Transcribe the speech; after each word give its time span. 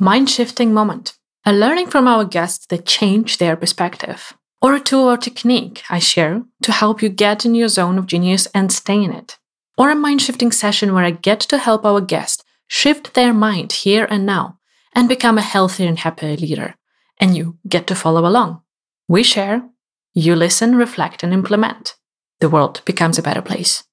mind 0.00 0.30
shifting 0.30 0.72
moment, 0.72 1.16
a 1.44 1.52
learning 1.52 1.86
from 1.88 2.08
our 2.08 2.24
guests 2.24 2.66
that 2.66 2.86
change 2.86 3.36
their 3.36 3.54
perspective, 3.54 4.32
or 4.62 4.74
a 4.74 4.80
tool 4.80 5.10
or 5.10 5.16
technique 5.16 5.82
I 5.90 5.98
share 5.98 6.42
to 6.62 6.72
help 6.72 7.02
you 7.02 7.10
get 7.10 7.44
in 7.44 7.54
your 7.54 7.68
zone 7.68 7.98
of 7.98 8.06
genius 8.06 8.46
and 8.54 8.72
stay 8.72 9.02
in 9.02 9.12
it, 9.12 9.38
or 9.76 9.90
a 9.90 9.94
mind 9.94 10.22
shifting 10.22 10.52
session 10.52 10.94
where 10.94 11.04
I 11.04 11.10
get 11.10 11.40
to 11.40 11.58
help 11.58 11.84
our 11.84 12.00
guests 12.00 12.42
shift 12.66 13.14
their 13.14 13.34
mind 13.34 13.72
here 13.72 14.06
and 14.08 14.24
now 14.24 14.58
and 14.94 15.08
become 15.08 15.38
a 15.38 15.42
healthier 15.42 15.88
and 15.88 15.98
happier 15.98 16.36
leader. 16.36 16.76
And 17.18 17.36
you 17.36 17.58
get 17.68 17.86
to 17.88 17.94
follow 17.94 18.26
along. 18.26 18.62
We 19.06 19.22
share, 19.22 19.68
you 20.14 20.34
listen, 20.34 20.76
reflect, 20.76 21.22
and 21.22 21.32
implement. 21.32 21.96
The 22.40 22.48
world 22.48 22.80
becomes 22.86 23.18
a 23.18 23.22
better 23.22 23.42
place. 23.42 23.84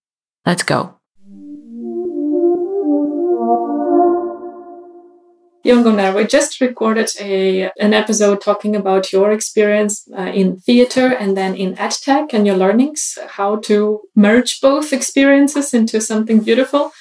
Let's 0.46 0.64
go. 0.64 0.97
Jon 5.68 6.16
we 6.16 6.26
just 6.26 6.62
recorded 6.62 7.10
a, 7.20 7.70
an 7.78 7.94
episode 7.94 8.40
talking 8.42 8.74
about 8.74 9.12
your 9.12 9.32
experience 9.32 10.08
uh, 10.18 10.22
in 10.22 10.62
theater 10.62 11.08
and 11.08 11.36
then 11.36 11.56
in 11.56 11.76
edtech 11.76 12.34
and 12.34 12.48
your 12.48 12.56
learnings, 12.56 13.18
how 13.28 13.58
to 13.58 14.00
merge 14.16 14.62
both 14.62 14.94
experiences 14.94 15.74
into 15.74 16.00
something 16.00 16.40
beautiful. 16.40 16.92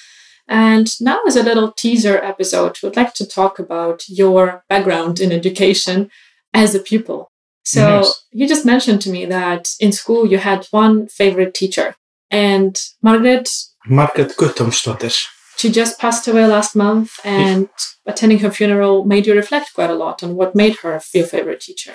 And 0.49 0.87
now, 0.99 1.19
as 1.25 1.37
a 1.37 1.43
little 1.43 1.71
teaser 1.71 2.17
episode, 2.17 2.77
we'd 2.83 2.97
like 2.97 3.13
to 3.15 3.25
talk 3.25 3.57
about 3.57 4.03
your 4.09 4.63
background 4.67 5.21
in 5.21 5.31
education 5.31 6.09
as 6.53 6.75
a 6.75 6.79
pupil. 6.79 7.31
So, 7.63 7.99
yes. 7.99 8.25
you 8.31 8.47
just 8.47 8.65
mentioned 8.65 9.01
to 9.01 9.09
me 9.09 9.25
that 9.25 9.69
in 9.79 9.91
school 9.93 10.25
you 10.27 10.39
had 10.39 10.67
one 10.71 11.07
favorite 11.07 11.53
teacher, 11.53 11.95
and 12.29 12.77
Margaret. 13.01 13.49
Margaret 13.85 14.35
Guttormsdottir. 14.37 15.36
She 15.57 15.71
just 15.71 15.99
passed 15.99 16.27
away 16.27 16.45
last 16.45 16.75
month, 16.75 17.19
and 17.23 17.67
attending 18.05 18.39
her 18.39 18.51
funeral 18.51 19.05
made 19.05 19.25
you 19.25 19.33
reflect 19.33 19.73
quite 19.73 19.89
a 19.89 19.95
lot 19.95 20.23
on 20.23 20.35
what 20.35 20.55
made 20.55 20.77
her 20.77 21.01
your 21.13 21.25
favorite 21.25 21.61
teacher. 21.61 21.93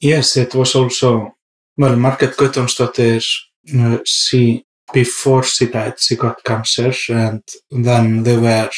Yes, 0.00 0.36
it 0.36 0.54
was 0.54 0.74
also, 0.74 1.36
well, 1.76 1.96
Margaret 1.96 2.36
Guttormsdottir, 2.36 3.24
uh, 3.78 3.98
she 4.04 4.64
before 4.92 5.44
she 5.44 5.66
died, 5.66 5.98
she 5.98 6.16
got 6.16 6.44
cancer, 6.44 6.92
and 7.08 7.42
then 7.70 8.24
there 8.24 8.40
were 8.40 8.70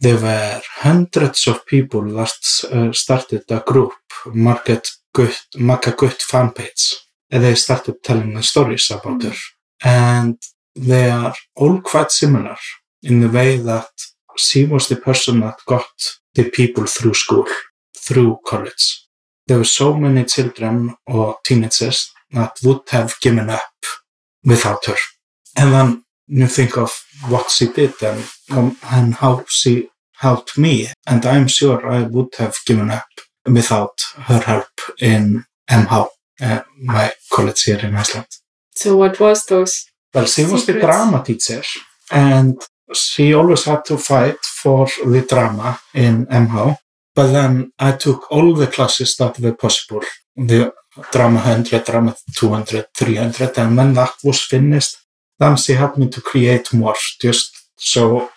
there 0.00 0.18
were 0.18 0.60
hundreds 0.76 1.46
of 1.46 1.66
people 1.66 2.02
that 2.02 2.38
uh, 2.70 2.92
started 2.92 3.44
a 3.50 3.60
group, 3.60 3.94
Market 4.26 4.86
Gut, 5.12 5.46
Magga 5.56 5.96
Gut 5.96 6.22
fan 6.22 6.52
page, 6.52 6.94
and 7.30 7.42
they 7.42 7.54
started 7.54 8.02
telling 8.02 8.34
the 8.34 8.42
stories 8.42 8.90
about 8.90 9.20
mm. 9.20 9.30
her, 9.30 9.36
and 9.82 10.38
they 10.76 11.10
are 11.10 11.34
all 11.56 11.80
quite 11.80 12.12
similar 12.12 12.56
in 13.02 13.20
the 13.20 13.28
way 13.28 13.56
that 13.58 13.88
she 14.36 14.64
was 14.64 14.88
the 14.88 14.96
person 14.96 15.40
that 15.40 15.58
got 15.66 15.86
the 16.34 16.50
people 16.50 16.86
through 16.86 17.14
school, 17.14 17.46
through 17.96 18.38
college. 18.46 19.04
There 19.46 19.58
were 19.58 19.64
so 19.64 19.94
many 19.94 20.24
children 20.24 20.94
or 21.06 21.36
teenagers 21.44 22.10
that 22.32 22.58
would 22.62 22.88
have 22.90 23.14
given 23.20 23.50
up 23.50 23.62
without 24.44 24.84
her. 24.86 24.96
And 25.56 25.72
then 25.72 26.04
you 26.26 26.46
think 26.46 26.76
of 26.76 27.02
what 27.28 27.50
she 27.50 27.72
did 27.72 27.94
and, 28.02 28.24
um, 28.50 28.76
and 28.84 29.14
how 29.14 29.44
she 29.48 29.88
helped 30.18 30.58
me. 30.58 30.88
And 31.06 31.24
I'm 31.24 31.48
sure 31.48 31.88
I 31.88 32.02
would 32.02 32.34
have 32.38 32.56
given 32.66 32.90
up 32.90 33.08
without 33.46 33.98
her 34.16 34.40
help 34.40 34.68
in 35.00 35.44
MH, 35.70 36.08
uh, 36.40 36.62
my 36.80 37.12
college 37.32 37.62
here 37.62 37.78
in 37.78 37.94
Iceland. 37.94 38.26
So 38.74 38.96
what 38.96 39.18
was 39.18 39.46
those? 39.46 39.86
Well, 40.14 40.26
she 40.26 40.42
secrets? 40.42 40.52
was 40.52 40.66
the 40.66 40.80
drama 40.80 41.24
teacher 41.24 41.62
and 42.10 42.60
she 42.92 43.34
always 43.34 43.64
had 43.64 43.84
to 43.86 43.96
fight 43.98 44.38
for 44.44 44.86
the 45.04 45.24
drama 45.28 45.80
in 45.94 46.26
MH. 46.26 46.76
But 47.14 47.32
then 47.32 47.72
I 47.78 47.92
took 47.92 48.30
all 48.30 48.54
the 48.54 48.68
classes 48.68 49.16
that 49.16 49.38
were 49.40 49.54
possible. 49.54 50.02
The 50.36 50.72
drama 51.12 51.36
100, 51.36 51.84
drama 51.84 52.16
200, 52.34 52.86
300. 52.96 53.58
And 53.58 53.76
when 53.76 53.94
that 53.94 54.14
was 54.22 54.42
finished, 54.42 54.96
then 55.38 55.56
she 55.56 55.72
helped 55.72 55.98
me 55.98 56.08
to 56.08 56.20
create 56.20 56.72
more 56.72 56.96
just 57.20 57.68
so 57.76 58.30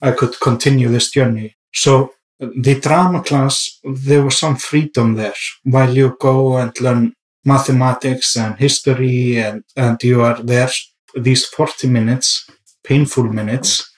I 0.00 0.12
could 0.12 0.38
continue 0.40 0.88
this 0.88 1.10
journey. 1.10 1.56
So 1.72 2.12
the 2.38 2.78
drama 2.80 3.22
class, 3.22 3.80
there 3.82 4.22
was 4.22 4.38
some 4.38 4.56
freedom 4.56 5.14
there 5.14 5.34
while 5.64 5.94
you 5.94 6.16
go 6.20 6.56
and 6.56 6.78
learn 6.80 7.14
mathematics 7.44 8.36
and 8.36 8.56
history 8.56 9.38
and, 9.38 9.64
and 9.76 10.02
you 10.02 10.22
are 10.22 10.40
there 10.42 10.70
these 11.14 11.46
40 11.46 11.88
minutes, 11.88 12.48
painful 12.84 13.24
minutes, 13.24 13.90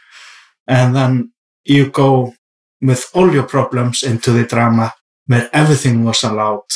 and 0.70 0.94
then 0.94 1.32
you 1.64 1.90
go 1.90 2.32
with 2.80 3.10
all 3.14 3.30
your 3.32 3.48
problems 3.56 4.02
into 4.02 4.30
the 4.32 4.44
drama 4.44 4.94
where 5.26 5.50
everything 5.52 6.04
was 6.04 6.22
allowed 6.22 6.70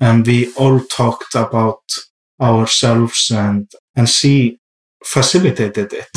and 0.00 0.26
we 0.26 0.52
all 0.54 0.80
talked 0.80 1.34
about 1.34 1.82
ourselves 2.40 3.30
and 3.30 3.70
and 3.94 4.08
see 4.08 4.58
facilitated 5.04 5.92
it. 5.92 6.16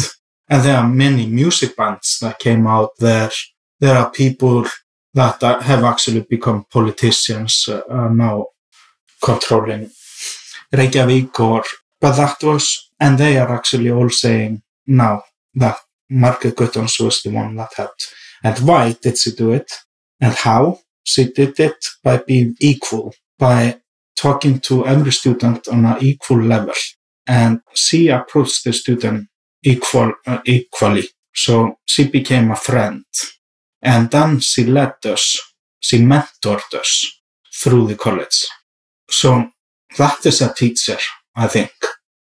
And 0.49 0.63
there 0.63 0.77
are 0.77 0.89
many 0.89 1.27
music 1.27 1.75
bands 1.77 2.17
that 2.21 2.39
came 2.39 2.65
out 2.65 2.89
there. 2.97 3.29
There 3.79 3.95
are 3.95 4.09
people 4.09 4.65
that 5.13 5.41
have 5.41 5.83
actually 5.83 6.25
become 6.27 6.65
politicians 6.71 7.69
uh, 7.69 8.09
now 8.11 8.47
controlling 9.23 9.91
Reykjavik 10.73 11.39
or, 11.39 11.63
but 12.01 12.15
that 12.15 12.41
was, 12.41 12.89
and 12.99 13.17
they 13.19 13.37
are 13.37 13.55
actually 13.55 13.91
all 13.91 14.09
saying 14.09 14.63
now 14.87 15.23
that 15.53 15.77
Margaret 16.09 16.55
Guttons 16.55 16.99
was 16.99 17.21
the 17.21 17.31
one 17.31 17.55
that 17.55 17.73
helped. 17.75 18.13
And 18.43 18.57
why 18.59 18.95
did 19.01 19.17
she 19.17 19.31
do 19.31 19.51
it? 19.51 19.71
And 20.19 20.33
how? 20.33 20.79
She 21.03 21.31
did 21.31 21.59
it 21.59 21.85
by 22.03 22.17
being 22.17 22.55
equal, 22.59 23.13
by 23.37 23.79
talking 24.15 24.59
to 24.59 24.85
every 24.85 25.11
student 25.11 25.67
on 25.67 25.85
an 25.85 25.97
equal 26.01 26.41
level 26.41 26.73
and 27.29 27.61
she 27.75 28.07
approached 28.07 28.63
the 28.63 28.73
student 28.73 29.27
equal, 29.63 30.13
uh, 30.25 30.39
equally. 30.45 31.07
So 31.33 31.75
she 31.85 32.07
became 32.07 32.49
a 32.49 32.55
friend. 32.55 33.05
And 33.83 34.09
then 34.09 34.39
she 34.39 34.65
led 34.65 34.95
us, 35.05 35.37
she 35.79 35.99
mentored 35.99 36.73
us 36.73 36.91
through 37.53 37.87
the 37.87 37.95
college. 37.95 38.47
So 39.09 39.47
that 39.97 40.25
is 40.25 40.41
a 40.41 40.53
teacher, 40.53 40.97
I 41.35 41.47
think. 41.47 41.71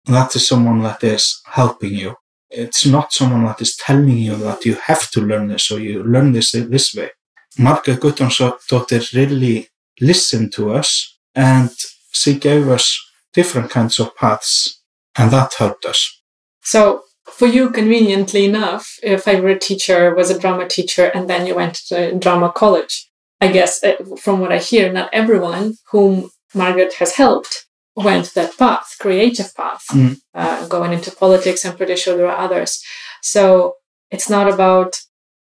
That 0.06 0.34
is 0.34 0.48
someone 0.48 0.82
that 0.82 1.04
is 1.04 1.40
helping 1.46 1.94
you. 1.94 2.16
It's 2.50 2.86
not 2.86 3.12
someone 3.12 3.44
that 3.44 3.60
is 3.60 3.76
telling 3.76 4.18
you 4.18 4.36
that 4.36 4.64
you 4.64 4.74
have 4.74 5.10
to 5.10 5.20
learn 5.20 5.48
this 5.48 5.70
or 5.70 5.80
you 5.80 6.02
learn 6.02 6.32
this 6.32 6.52
this 6.52 6.94
way. 6.94 7.10
Margaret 7.58 8.00
Guttormsdottir 8.00 9.14
really 9.14 9.68
listened 10.00 10.52
to 10.54 10.72
us 10.72 11.18
and 11.34 11.70
she 12.12 12.38
gave 12.38 12.68
us 12.68 12.98
different 13.32 13.70
kinds 13.70 13.98
of 13.98 14.16
paths 14.16 14.82
and 15.16 15.30
that 15.30 15.54
helped 15.54 15.84
us. 15.84 16.22
So, 16.62 17.02
for 17.26 17.46
you, 17.46 17.70
conveniently 17.70 18.46
enough, 18.46 18.98
your 19.02 19.18
favorite 19.18 19.60
teacher 19.60 20.14
was 20.14 20.30
a 20.30 20.38
drama 20.38 20.66
teacher, 20.66 21.06
and 21.14 21.28
then 21.28 21.46
you 21.46 21.54
went 21.54 21.74
to 21.88 22.18
drama 22.18 22.50
college. 22.50 23.10
I 23.40 23.52
guess, 23.52 23.84
uh, 23.84 23.96
from 24.18 24.40
what 24.40 24.52
I 24.52 24.58
hear, 24.58 24.92
not 24.92 25.10
everyone 25.12 25.74
whom 25.92 26.30
Margaret 26.54 26.94
has 26.94 27.14
helped 27.14 27.67
went 28.04 28.34
that 28.34 28.56
path, 28.56 28.96
creative 29.00 29.54
path, 29.54 29.84
mm. 29.92 30.16
uh, 30.34 30.66
going 30.68 30.92
into 30.92 31.10
politics. 31.10 31.64
I'm 31.64 31.76
pretty 31.76 31.96
sure 31.96 32.16
there 32.16 32.28
are 32.28 32.44
others. 32.46 32.82
So 33.22 33.74
it's 34.10 34.30
not 34.30 34.52
about 34.52 34.96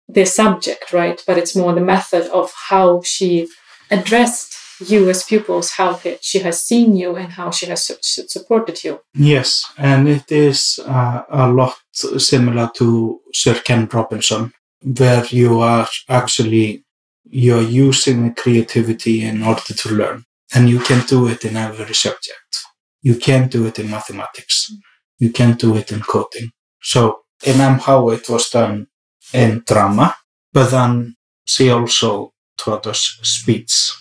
the 0.08 0.24
subject, 0.24 0.92
right? 0.92 1.22
But 1.26 1.38
it's 1.38 1.56
more 1.56 1.74
the 1.74 1.80
method 1.80 2.24
of 2.30 2.52
how 2.68 3.02
she 3.02 3.48
addressed 3.90 4.54
you 4.86 5.08
as 5.10 5.24
pupils, 5.24 5.72
how 5.72 6.00
she 6.20 6.38
has 6.40 6.62
seen 6.62 6.96
you 6.96 7.16
and 7.16 7.32
how 7.32 7.50
she 7.50 7.66
has 7.66 7.86
su- 7.86 8.26
supported 8.28 8.84
you. 8.84 9.00
Yes, 9.14 9.64
and 9.76 10.08
it 10.08 10.30
is 10.30 10.78
uh, 10.86 11.22
a 11.28 11.48
lot 11.48 11.74
similar 11.92 12.70
to 12.76 13.20
Sir 13.34 13.60
Ken 13.64 13.88
Robinson, 13.92 14.52
where 14.82 15.24
you 15.26 15.60
are 15.60 15.88
actually 16.08 16.84
you're 17.30 17.62
using 17.62 18.34
creativity 18.34 19.24
in 19.24 19.42
order 19.42 19.74
to 19.74 19.88
learn, 19.90 20.24
and 20.54 20.68
you 20.68 20.80
can 20.80 21.06
do 21.06 21.28
it 21.28 21.44
in 21.44 21.56
every 21.56 21.94
subject. 21.94 22.64
You 23.02 23.16
can 23.16 23.48
do 23.48 23.66
it 23.66 23.78
in 23.78 23.90
mathematics. 23.90 24.72
You 25.18 25.30
can 25.30 25.56
do 25.56 25.76
it 25.76 25.92
in 25.92 26.00
coding. 26.00 26.50
So 26.82 27.20
in 27.44 27.56
how 27.58 28.08
it 28.10 28.28
was 28.28 28.48
done 28.50 28.86
in 29.32 29.62
drama, 29.66 30.16
but 30.52 30.70
then 30.70 31.14
she 31.44 31.70
also 31.70 32.32
taught 32.56 32.86
us 32.86 33.18
speech 33.22 33.92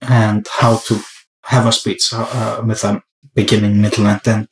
and 0.00 0.46
how 0.58 0.76
to 0.76 1.00
have 1.44 1.66
a 1.66 1.72
speech 1.72 2.12
uh, 2.12 2.62
with 2.66 2.84
a 2.84 3.02
beginning, 3.34 3.80
middle, 3.80 4.06
and 4.06 4.26
end. 4.26 4.48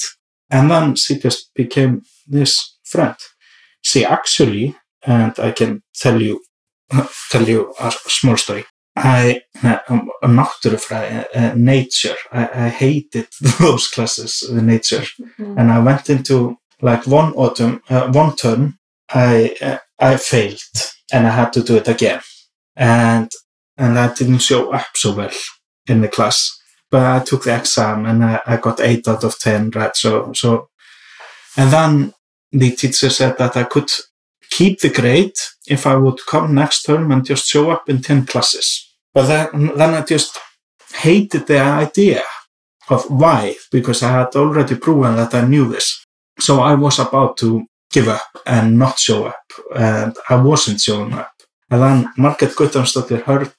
And 0.51 0.71
then 0.71 0.97
she 0.97 1.19
just 1.19 1.53
became 1.55 2.03
this 2.27 2.77
friend. 2.85 3.17
She 3.83 4.05
actually, 4.05 4.77
and 5.05 5.39
I 5.39 5.53
can 5.53 5.83
tell 5.95 6.21
you, 6.21 6.43
tell 7.31 7.49
you 7.49 7.75
a 7.81 7.91
small 7.91 8.37
story. 8.37 8.65
I, 8.97 9.41
uh, 9.63 9.79
náttúrufræði, 10.23 11.25
uh, 11.35 11.55
nature, 11.57 12.17
I, 12.33 12.67
I 12.67 12.69
hated 12.69 13.27
those 13.59 13.89
classes, 13.89 14.45
the 14.49 14.63
nature. 14.63 15.03
Mm-hmm. 15.03 15.59
And 15.59 15.71
I 15.71 15.81
went 15.81 16.11
into 16.11 16.59
like 16.81 17.07
one 17.07 17.33
autumn, 17.35 17.83
uh, 17.89 18.13
one 18.13 18.37
term, 18.37 18.79
I, 19.11 19.57
uh, 19.61 19.79
I 19.99 20.17
failed 20.17 20.61
and 21.13 21.27
I 21.27 21.31
had 21.31 21.53
to 21.55 21.63
do 21.63 21.77
it 21.77 21.89
again. 21.89 22.21
And 22.77 23.31
and 23.77 23.99
I 23.99 24.13
didn't 24.15 24.39
show 24.39 24.73
up 24.73 24.87
so 24.95 25.15
well 25.15 25.31
in 25.89 26.01
the 26.01 26.09
class. 26.09 26.51
But 26.91 27.03
I 27.03 27.25
took 27.25 27.45
the 27.45 27.57
exam 27.57 28.07
and 28.07 28.25
I, 28.25 28.41
I 28.47 28.57
got 28.57 28.81
8 28.81 29.09
out 29.09 29.25
of 29.25 29.39
10, 29.39 29.71
right? 29.71 29.97
So, 29.97 30.33
so, 30.33 30.69
and 31.57 31.73
then 31.73 32.15
the 32.53 32.71
teacher 32.71 33.11
said 33.11 33.37
that 33.39 33.57
I 33.57 33.65
could 33.65 33.91
keep 34.57 34.81
the 34.81 34.89
grade 34.89 35.37
if 35.67 35.87
I 35.87 35.97
would 35.97 36.19
come 36.27 36.55
next 36.55 36.83
term 36.83 37.11
and 37.11 37.25
just 37.25 37.47
show 37.49 37.71
up 37.71 37.89
in 37.89 38.01
10 38.01 38.27
classes. 38.27 38.95
But 39.13 39.27
then, 39.27 39.77
then 39.77 39.95
I 39.95 40.03
just 40.03 40.39
hated 40.95 41.47
the 41.47 41.61
idea 41.61 42.23
of 42.89 43.05
why, 43.11 43.57
because 43.73 44.03
I 44.03 44.13
had 44.13 44.37
already 44.37 44.77
proven 44.77 45.17
that 45.17 45.35
I 45.35 45.47
knew 45.47 45.69
this. 45.69 46.05
So 46.39 46.61
I 46.61 46.75
was 46.75 46.99
about 46.99 47.37
to 47.39 47.65
give 47.91 48.09
up 48.09 48.27
and 48.47 48.79
not 48.79 48.99
show 48.99 49.27
up, 49.27 49.45
and 49.75 50.17
I 50.29 50.37
wasn't 50.37 50.81
showing 50.81 51.13
up. 51.13 51.33
And 51.71 51.83
then 51.83 52.13
Margaret 52.17 52.53
Guttormsdottir 52.53 53.23
heard 53.23 53.55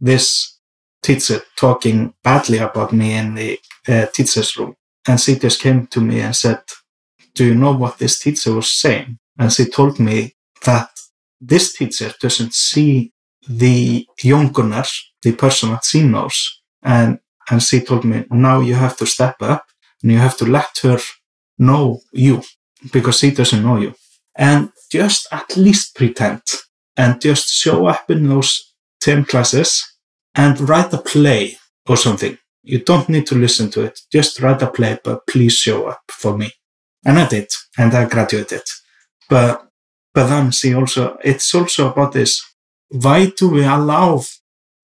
this 0.00 0.58
teacher 1.02 1.42
talking 1.56 2.14
badly 2.22 2.58
about 2.58 2.92
me 2.92 3.14
in 3.14 3.34
the 3.34 3.58
uh, 3.86 4.06
teacher's 4.06 4.56
room. 4.56 4.74
And 5.06 5.20
she 5.20 5.36
just 5.36 5.60
came 5.60 5.86
to 5.88 6.00
me 6.00 6.20
and 6.20 6.34
said, 6.34 6.60
Do 7.34 7.44
you 7.44 7.54
know 7.54 7.72
what 7.72 7.98
this 7.98 8.18
teacher 8.18 8.54
was 8.54 8.72
saying? 8.72 9.18
And 9.38 9.52
she 9.52 9.66
told 9.66 9.98
me 9.98 10.34
that 10.64 10.90
this 11.40 11.74
teacher 11.74 12.12
doesn't 12.20 12.54
see 12.54 13.12
the 13.48 14.06
younger, 14.22 14.82
the 15.22 15.32
person 15.32 15.70
that 15.70 15.84
she 15.84 16.02
knows. 16.02 16.62
And, 16.82 17.18
and 17.50 17.62
she 17.62 17.80
told 17.80 18.04
me, 18.04 18.24
now 18.30 18.60
you 18.60 18.74
have 18.74 18.96
to 18.98 19.06
step 19.06 19.36
up 19.40 19.64
and 20.02 20.12
you 20.12 20.18
have 20.18 20.36
to 20.38 20.46
let 20.46 20.70
her 20.82 20.98
know 21.58 22.00
you 22.12 22.42
because 22.92 23.18
she 23.18 23.30
doesn't 23.30 23.62
know 23.62 23.76
you. 23.76 23.94
And 24.36 24.70
just 24.90 25.28
at 25.32 25.56
least 25.56 25.94
pretend 25.94 26.42
and 26.96 27.20
just 27.20 27.48
show 27.48 27.86
up 27.86 28.10
in 28.10 28.28
those 28.28 28.74
10 29.00 29.24
classes 29.24 29.82
and 30.34 30.68
write 30.68 30.92
a 30.92 30.98
play 30.98 31.56
or 31.88 31.96
something. 31.96 32.38
You 32.62 32.78
don't 32.82 33.08
need 33.08 33.26
to 33.26 33.34
listen 33.34 33.70
to 33.72 33.82
it. 33.82 34.00
Just 34.10 34.40
write 34.40 34.62
a 34.62 34.70
play, 34.70 34.98
but 35.04 35.26
please 35.26 35.54
show 35.54 35.88
up 35.88 36.00
for 36.08 36.36
me. 36.36 36.50
And 37.04 37.18
I 37.18 37.28
did, 37.28 37.48
and 37.76 37.92
I 37.94 38.08
graduated. 38.08 38.62
But, 39.34 39.66
but 40.14 40.28
then 40.28 40.52
see 40.52 40.76
also, 40.76 41.18
it's 41.24 41.52
also 41.52 41.90
about 41.90 42.12
this. 42.12 42.40
Why 42.88 43.32
do 43.36 43.48
we 43.48 43.64
allow 43.64 44.22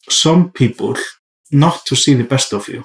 some 0.08 0.50
people 0.50 0.96
not 1.52 1.86
to 1.86 1.94
see 1.94 2.14
the 2.14 2.24
best 2.24 2.52
of 2.52 2.66
you? 2.66 2.82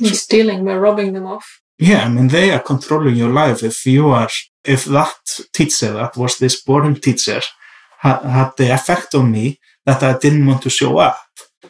You're 0.00 0.14
stealing, 0.14 0.64
we're 0.64 0.80
robbing 0.80 1.12
them 1.12 1.26
off. 1.26 1.60
Yeah, 1.78 2.06
I 2.06 2.08
mean, 2.08 2.26
they 2.26 2.50
are 2.50 2.58
controlling 2.58 3.14
your 3.14 3.30
life. 3.30 3.62
If 3.62 3.86
you 3.86 4.08
are, 4.08 4.28
if 4.64 4.86
that 4.86 5.14
teacher, 5.52 5.92
that 5.92 6.16
was 6.16 6.38
this 6.38 6.60
boring 6.60 6.96
teacher, 6.96 7.40
had, 7.98 8.22
had 8.22 8.50
the 8.56 8.74
effect 8.74 9.14
on 9.14 9.30
me 9.30 9.60
that 9.86 10.02
I 10.02 10.18
didn't 10.18 10.46
want 10.46 10.62
to 10.62 10.70
show 10.70 10.98
up. 10.98 11.20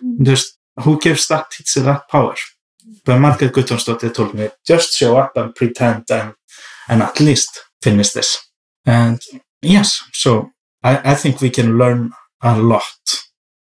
Mm. 0.02 0.25
Just 0.25 0.56
who 0.82 0.99
gives 0.99 1.29
that 1.29 1.50
teacher 1.50 1.81
that 1.81 2.08
power? 2.08 2.37
But 3.05 3.19
Margaret 3.19 3.52
Guttormsdottir 3.52 4.14
told 4.14 4.32
me, 4.32 4.49
just 4.67 4.97
show 4.97 5.19
up 5.19 5.37
and 5.37 5.55
pretend 5.55 6.05
and, 6.11 6.32
and 6.88 7.02
at 7.02 7.20
least 7.20 7.61
finish 7.82 8.12
this. 8.12 8.38
And 8.87 9.21
yes, 9.63 10.03
so 10.13 10.51
I, 10.83 11.13
I 11.13 11.15
think 11.15 11.41
we 11.41 11.51
can 11.51 11.79
learn 11.79 12.13
a 12.43 12.59
lot 12.59 12.85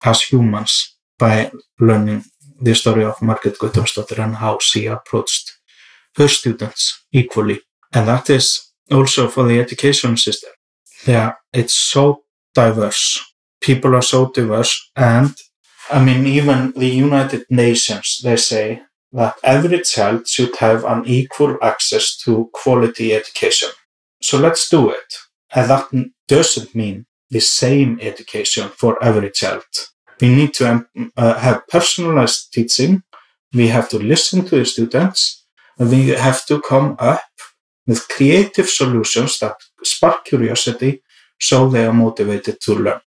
as 0.05 0.23
humans 0.23 0.97
by 1.19 1.51
learning 1.81 2.25
the 2.61 2.75
story 2.75 3.05
of 3.05 3.21
Margaret 3.23 3.59
Guttormsdottir 3.59 4.23
and 4.23 4.37
how 4.37 4.59
she 4.61 4.87
approached 4.87 5.59
her 6.17 6.29
students 6.29 7.05
equally. 7.13 7.61
And 7.93 8.09
that 8.09 8.31
is 8.31 8.73
also 8.91 9.29
for 9.29 9.45
the 9.45 9.61
education 9.61 10.17
system. 10.17 10.51
Yeah, 11.07 11.35
it's 11.53 11.75
so 11.75 12.25
diverse. 12.55 13.21
People 13.61 13.95
are 13.95 14.03
so 14.03 14.31
diverse. 14.31 14.91
And 14.97 15.35
I 15.91 16.05
mean, 16.05 16.27
even 16.27 16.73
the 16.73 16.89
United 16.89 17.47
Nations, 17.51 18.21
they 18.23 18.37
say 18.37 18.83
that 19.13 19.37
every 19.43 19.81
child 19.83 20.29
should 20.29 20.55
have 20.57 20.85
an 20.85 21.05
equal 21.07 21.57
access 21.63 22.17
to 22.19 22.51
quality 22.53 23.15
education. 23.15 23.71
So 24.21 24.39
let's 24.39 24.69
do 24.69 24.91
it. 24.91 25.15
And 25.55 25.71
that 25.71 25.89
doesn't 26.27 26.75
mean 26.75 27.07
the 27.31 27.41
same 27.41 27.99
education 28.01 28.69
for 28.69 29.03
every 29.03 29.31
child. 29.31 29.65
We 30.21 30.35
need 30.35 30.55
to 30.55 30.87
uh, 31.17 31.39
have 31.39 31.67
personalized 31.69 32.53
teaching. 32.53 33.03
We 33.55 33.69
have 33.69 33.89
to 33.91 33.99
listen 33.99 34.45
to 34.47 34.57
the 34.57 34.65
students 34.65 35.45
and 35.79 35.91
we 35.91 36.09
have 36.09 36.45
to 36.47 36.61
come 36.61 36.97
up 36.99 37.23
with 37.87 38.09
creative 38.09 38.69
solutions 38.69 39.39
that 39.39 39.57
spark 39.83 40.25
curiosity 40.25 41.03
so 41.41 41.69
they 41.69 41.87
are 41.87 41.93
motivated 41.93 42.61
to 42.61 42.75
learn. 42.75 43.01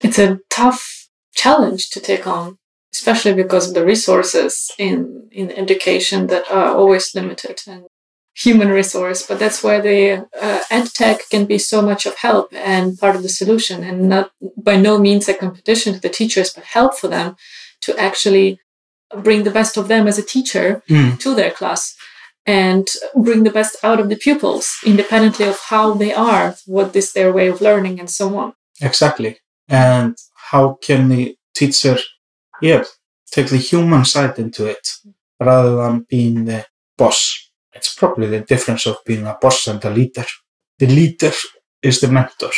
It's 0.00 0.18
a 0.18 0.38
tough 0.50 1.08
challenge 1.34 1.90
to 1.90 2.00
take 2.00 2.26
on, 2.26 2.58
especially 2.94 3.34
because 3.34 3.68
of 3.68 3.74
the 3.74 3.84
resources 3.84 4.70
in, 4.78 5.28
in 5.32 5.50
education 5.50 6.26
that 6.28 6.50
are 6.50 6.74
always 6.74 7.14
limited 7.14 7.60
and 7.66 7.86
human 8.40 8.68
resource. 8.68 9.26
But 9.26 9.38
that's 9.38 9.62
where 9.62 9.82
the 9.82 10.26
uh, 10.40 10.60
ed 10.70 10.86
tech 10.94 11.28
can 11.30 11.44
be 11.46 11.58
so 11.58 11.82
much 11.82 12.06
of 12.06 12.16
help 12.16 12.52
and 12.54 12.98
part 12.98 13.16
of 13.16 13.22
the 13.22 13.28
solution, 13.28 13.84
and 13.84 14.08
not 14.08 14.32
by 14.56 14.76
no 14.76 14.98
means 14.98 15.28
a 15.28 15.34
competition 15.34 15.94
to 15.94 16.00
the 16.00 16.08
teachers, 16.08 16.52
but 16.52 16.64
help 16.64 16.94
for 16.96 17.08
them 17.08 17.36
to 17.82 17.98
actually 17.98 18.58
bring 19.16 19.42
the 19.42 19.50
best 19.50 19.76
of 19.76 19.88
them 19.88 20.06
as 20.06 20.18
a 20.18 20.22
teacher 20.34 20.82
mm. 20.88 21.18
to 21.18 21.34
their 21.34 21.50
class 21.50 21.96
and 22.46 22.88
bring 23.14 23.44
the 23.44 23.50
best 23.50 23.76
out 23.82 24.00
of 24.00 24.08
the 24.08 24.16
pupils 24.16 24.78
independently 24.86 25.46
of 25.46 25.58
how 25.68 25.92
they 25.94 26.12
are, 26.12 26.54
what 26.66 26.94
is 26.96 27.12
their 27.12 27.32
way 27.32 27.48
of 27.48 27.60
learning, 27.60 28.00
and 28.00 28.08
so 28.08 28.36
on. 28.36 28.54
Exactly. 28.80 29.38
And 29.68 30.16
how 30.50 30.78
can 30.82 31.08
the 31.08 31.36
teacher, 31.54 31.98
yeah, 32.62 32.84
take 33.30 33.48
the 33.48 33.58
human 33.58 34.04
side 34.04 34.38
into 34.38 34.66
it 34.66 34.88
rather 35.38 35.76
than 35.76 36.06
being 36.08 36.46
the 36.46 36.64
boss? 36.96 37.49
It's 37.72 37.94
probably 37.94 38.26
the 38.26 38.40
difference 38.40 38.86
of 38.86 38.98
being 39.06 39.26
a 39.26 39.38
boss 39.40 39.66
and 39.66 39.84
a 39.84 39.90
leader. 39.90 40.26
The 40.78 40.86
leader 40.86 41.32
is 41.82 42.00
the 42.00 42.08
mentor 42.08 42.50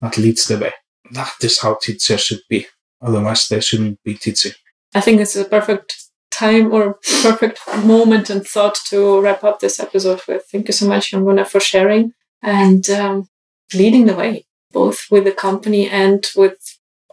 that 0.00 0.18
leads 0.18 0.46
the 0.46 0.58
way. 0.58 0.72
That 1.12 1.32
is 1.42 1.60
how 1.60 1.78
teachers 1.80 2.22
should 2.22 2.42
be. 2.48 2.66
Otherwise, 3.00 3.48
they 3.48 3.60
shouldn't 3.60 4.02
be 4.02 4.14
teaching. 4.14 4.52
I 4.94 5.00
think 5.00 5.20
it's 5.20 5.36
a 5.36 5.44
perfect 5.44 5.94
time 6.30 6.72
or 6.72 6.98
perfect 7.22 7.60
moment 7.84 8.30
and 8.30 8.46
thought 8.46 8.78
to 8.86 9.20
wrap 9.20 9.44
up 9.44 9.60
this 9.60 9.80
episode 9.80 10.20
with. 10.28 10.44
Thank 10.50 10.68
you 10.68 10.72
so 10.72 10.86
much, 10.86 11.12
Jón 11.12 11.46
for 11.46 11.60
sharing 11.60 12.12
and 12.42 12.88
um, 12.90 13.28
leading 13.74 14.06
the 14.06 14.14
way, 14.14 14.44
both 14.72 15.06
with 15.10 15.24
the 15.24 15.32
company 15.32 15.88
and 15.88 16.26
with 16.36 16.58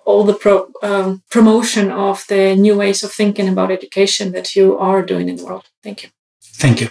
all 0.06 0.24
the 0.24 0.34
pro, 0.34 0.72
um, 0.82 1.22
promotion 1.30 1.92
of 1.92 2.26
the 2.28 2.56
new 2.56 2.76
ways 2.76 3.04
of 3.04 3.12
thinking 3.12 3.48
about 3.48 3.72
education 3.72 4.32
that 4.32 4.56
you 4.56 4.78
are 4.78 5.04
doing 5.04 5.30
in 5.30 5.36
the 5.36 5.46
world. 5.46 5.66
Thank 5.84 6.04
you. 6.04 6.10
Thank 6.42 6.82
you. 6.82 6.90